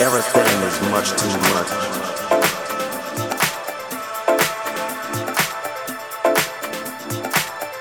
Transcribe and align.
Everything 0.00 0.40
is 0.62 0.80
much 0.90 1.10
too 1.10 1.28
much. 1.52 1.70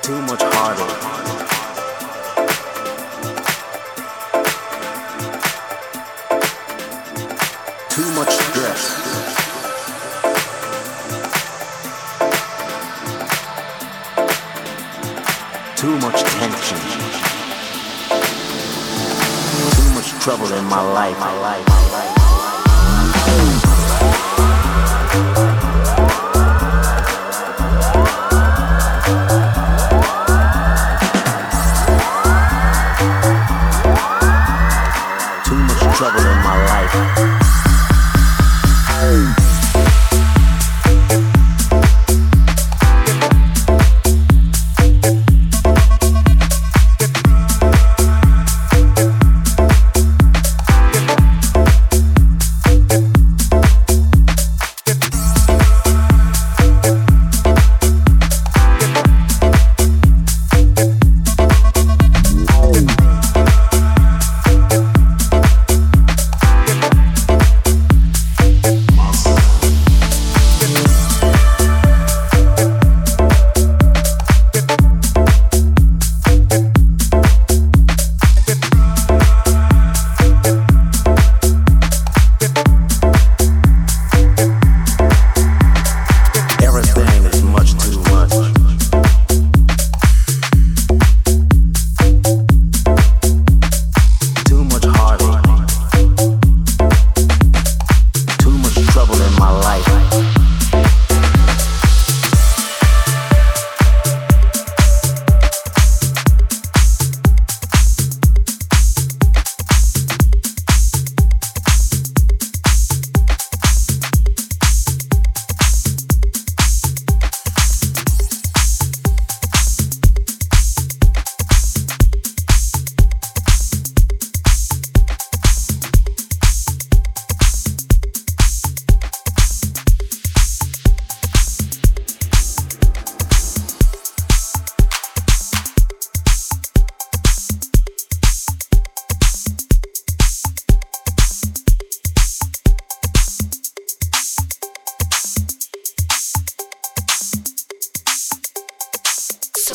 Too 0.04 0.22
much 0.24 0.44
harder. 0.52 0.90
Too 7.88 8.12
much 8.12 8.32
stress. 8.32 8.84
Too 15.78 15.98
much 16.00 16.22
tension. 16.36 16.80
Too 19.72 19.90
much 19.94 20.10
trouble 20.22 20.52
in 20.52 20.66
my 20.66 20.82
life. 20.82 21.79
trouble 36.00 36.20
in 36.22 36.38
my 36.44 36.56
life. 38.96 39.39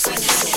Music. 0.07 0.54